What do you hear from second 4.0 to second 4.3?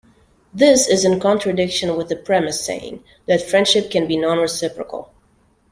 be